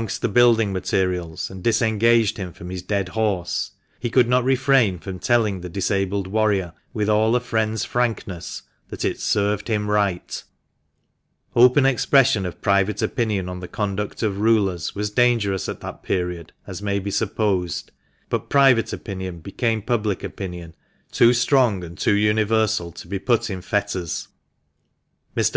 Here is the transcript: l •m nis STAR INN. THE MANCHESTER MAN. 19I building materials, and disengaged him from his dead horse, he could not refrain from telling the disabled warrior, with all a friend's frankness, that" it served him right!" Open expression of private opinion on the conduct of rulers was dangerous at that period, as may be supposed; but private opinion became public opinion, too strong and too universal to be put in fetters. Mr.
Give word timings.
l 0.00 0.06
•m 0.06 0.06
nis 0.06 0.12
STAR 0.14 0.32
INN. 0.32 0.32
THE 0.32 0.32
MANCHESTER 0.32 0.48
MAN. 0.48 0.54
19I 0.54 0.56
building 0.56 0.72
materials, 0.72 1.50
and 1.50 1.62
disengaged 1.62 2.36
him 2.38 2.52
from 2.54 2.70
his 2.70 2.82
dead 2.82 3.08
horse, 3.10 3.70
he 4.00 4.08
could 4.08 4.28
not 4.30 4.44
refrain 4.44 4.98
from 4.98 5.18
telling 5.18 5.60
the 5.60 5.68
disabled 5.68 6.26
warrior, 6.26 6.72
with 6.94 7.10
all 7.10 7.36
a 7.36 7.40
friend's 7.40 7.84
frankness, 7.84 8.62
that" 8.88 9.04
it 9.04 9.20
served 9.20 9.68
him 9.68 9.90
right!" 9.90 10.42
Open 11.54 11.84
expression 11.84 12.46
of 12.46 12.62
private 12.62 13.02
opinion 13.02 13.50
on 13.50 13.60
the 13.60 13.68
conduct 13.68 14.22
of 14.22 14.38
rulers 14.40 14.94
was 14.94 15.10
dangerous 15.10 15.68
at 15.68 15.80
that 15.80 16.02
period, 16.02 16.54
as 16.66 16.80
may 16.80 16.98
be 16.98 17.10
supposed; 17.10 17.92
but 18.30 18.48
private 18.48 18.94
opinion 18.94 19.40
became 19.40 19.82
public 19.82 20.24
opinion, 20.24 20.74
too 21.12 21.34
strong 21.34 21.84
and 21.84 21.98
too 21.98 22.14
universal 22.14 22.90
to 22.90 23.06
be 23.06 23.18
put 23.18 23.50
in 23.50 23.60
fetters. 23.60 24.28
Mr. 25.36 25.48